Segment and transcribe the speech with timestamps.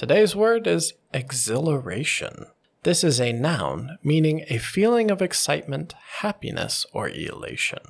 [0.00, 2.46] Today's word is exhilaration.
[2.82, 7.80] This is a noun meaning a feeling of excitement, happiness, or elation.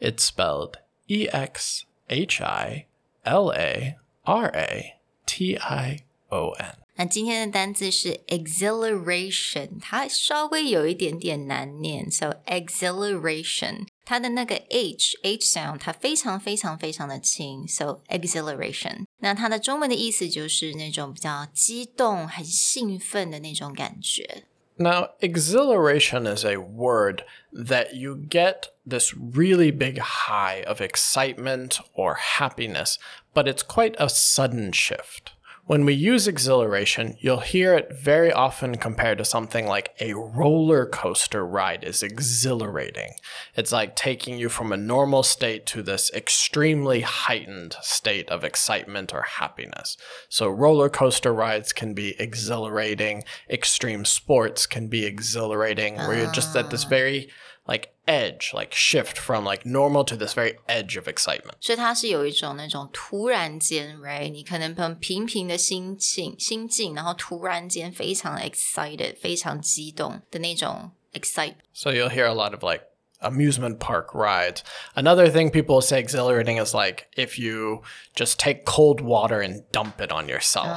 [0.00, 2.86] It's spelled E X H I
[3.24, 4.94] L A R A
[5.26, 6.76] T I O N.
[6.98, 19.04] 那今天的单字是 exhilaration，它稍微有一点点难念，so exhilaration， 它的那个 h h sound 它非常非常非常的轻，so exhilaration。
[19.18, 24.44] 那它的中文的意思就是那种比较激动、很兴奋的那种感觉。
[24.78, 32.16] Now, exhilaration is a word that you get this really big high of excitement or
[32.16, 32.98] happiness,
[33.32, 35.32] but it's quite a sudden shift.
[35.71, 40.85] When we use exhilaration, you'll hear it very often compared to something like a roller
[40.85, 43.13] coaster ride is exhilarating.
[43.55, 49.13] It's like taking you from a normal state to this extremely heightened state of excitement
[49.13, 49.95] or happiness.
[50.27, 56.53] So, roller coaster rides can be exhilarating, extreme sports can be exhilarating, where you're just
[56.57, 56.89] at this ah.
[56.89, 57.29] very
[57.65, 61.54] like edge, like shift from like normal to this very edge of excitement.
[61.60, 64.30] 所以它是有一种那种突然间，right？
[64.30, 71.56] 你可能很平平的心境心境，然后突然间非常 excited，非常激动的那种 excite。
[71.72, 72.84] So you'll hear a lot of like
[73.20, 74.60] amusement park rides.
[74.94, 77.82] Another thing people say exhilarating is like if you
[78.14, 80.68] just take cold water and dump it on yourself,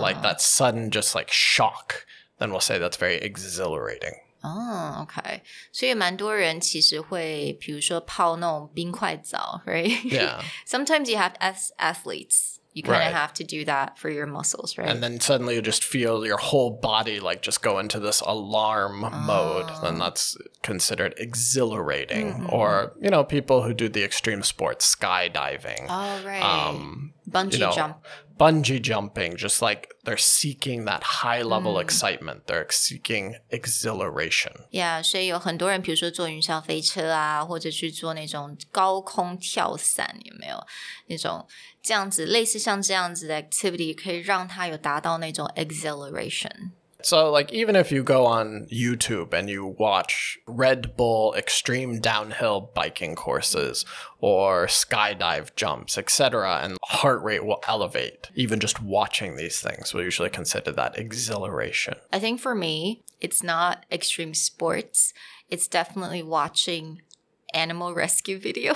[0.00, 2.06] like that sudden just like shock,
[2.38, 4.12] then we'll say that's very exhilarating.
[4.42, 10.00] 哦、o k 所以蛮多人其实会，比如说泡那种冰块澡，right？
[10.08, 10.40] Yeah.
[10.66, 13.14] Sometimes you have as athletes, you kind of Right.
[13.14, 14.88] have to do that for your muscles, right?
[14.88, 19.00] And then suddenly you just feel your whole body like just go into this alarm
[19.26, 19.66] mode.
[19.82, 22.46] Then that's considered exhilarating.
[22.50, 25.86] Or, you know, people who do the extreme sports, skydiving.
[25.88, 26.42] oh, right.
[26.42, 27.96] um, Bungee you know, jump.
[28.40, 32.46] bungee jumping, just like they're seeking that high level excitement.
[32.46, 34.52] They're seeking exhilaration.
[34.70, 40.58] Yeah，所以有很多人，比如说坐云霄飞车啊，或者去做那种高空跳伞，有没有
[41.06, 41.46] 那种
[41.82, 46.72] 这样子类似像这样子的 activity，可以让他有达到那种 exhilaration。
[47.05, 52.71] So, like, even if you go on YouTube and you watch Red Bull extreme downhill
[52.73, 53.85] biking courses
[54.19, 60.03] or skydive jumps, etc., and heart rate will elevate, even just watching these things, we
[60.03, 61.95] usually consider that exhilaration.
[62.11, 65.13] I think for me, it's not extreme sports.
[65.49, 67.01] It's definitely watching
[67.53, 68.73] animal rescue video.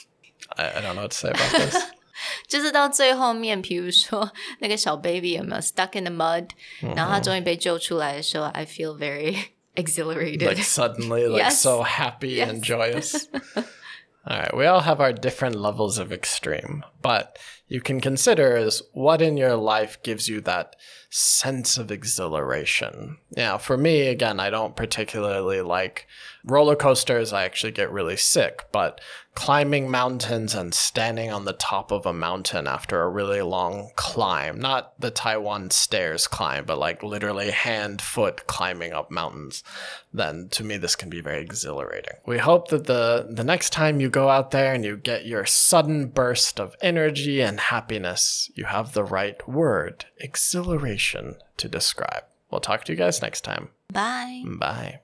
[0.56, 1.76] I, I don't know what to say about this.
[2.51, 6.49] 就是到最后面，比如说那个小 baby 有没有 stuck in the mud，、
[6.95, 9.37] 然后他终于被救出来的时候，I feel very
[9.75, 10.47] exhilarated。
[10.47, 11.61] like suddenly like Yes.
[11.61, 13.27] so happy and joyous.
[14.25, 17.37] all right, we all have our different levels of extreme, but
[17.69, 20.75] you can consider is what in your life gives you that
[21.09, 23.17] sense of exhilaration.
[23.35, 26.07] Now, for me, again, I don't particularly like
[26.43, 27.31] roller coasters.
[27.31, 28.99] I actually get really sick, but
[29.34, 34.60] climbing mountains and standing on the top of a mountain after a really long climb,
[34.60, 39.64] not the Taiwan stairs climb, but like literally hand foot climbing up mountains,
[40.12, 42.14] then to me this can be very exhilarating.
[42.26, 45.46] We hope that the the next time you go out there and you get your
[45.46, 52.24] sudden burst of energy and happiness, you have the right word, exhilaration, to describe.
[52.50, 53.70] We'll talk to you guys next time.
[53.90, 54.44] Bye.
[54.46, 54.90] Bye.